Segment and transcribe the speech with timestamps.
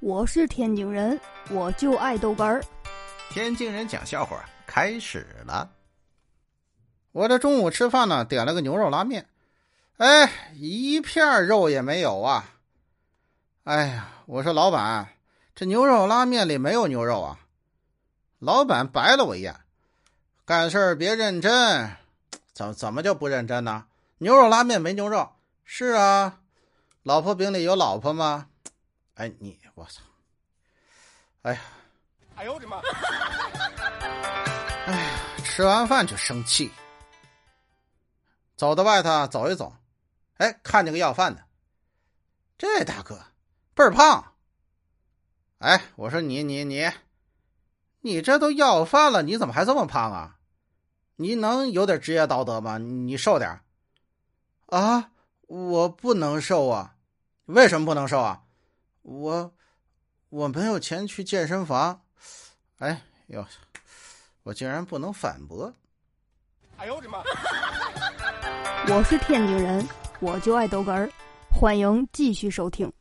[0.00, 1.20] 我是天津人，
[1.50, 2.62] 我就爱豆干儿。
[3.30, 5.68] 天津人讲笑话开始了。
[7.10, 9.28] 我这中午吃饭呢，点了个牛肉拉面，
[9.96, 12.54] 哎，一片肉也没有啊！
[13.64, 15.08] 哎呀，我说老板，
[15.56, 17.40] 这牛肉拉面里没有牛肉啊！
[18.38, 19.56] 老板白了我一眼，
[20.44, 21.96] 干事儿别认真，
[22.52, 23.86] 怎怎么就不认真呢？
[24.18, 25.30] 牛肉拉面没牛肉，
[25.64, 26.38] 是啊，
[27.02, 28.46] 老婆饼里有老婆吗？
[29.18, 30.00] 哎，你我操！
[31.42, 31.60] 哎呀，
[32.36, 32.80] 哎呦我的妈！
[34.86, 36.70] 哎呀，吃完饭就生气。
[38.54, 39.74] 走到外头走一走，
[40.36, 41.44] 哎，看见个要饭的，
[42.56, 43.20] 这大哥
[43.74, 44.34] 倍儿胖。
[45.58, 46.88] 哎，我说你你你，
[48.02, 50.36] 你这都要饭了，你怎么还这么胖啊？
[51.16, 52.78] 你能有点职业道德吗？
[52.78, 53.62] 你瘦点
[54.66, 55.10] 啊？
[55.48, 56.94] 我不能瘦啊！
[57.46, 58.44] 为什么不能瘦啊？
[59.08, 59.50] 我
[60.28, 61.98] 我没有钱去健身房，
[62.76, 63.42] 哎呦，
[64.42, 65.72] 我竟然不能反驳！
[66.76, 67.22] 哎呦我的妈！
[68.86, 69.88] 我是天津人，
[70.20, 71.10] 我就爱逗哏儿，
[71.50, 72.92] 欢迎继续收听。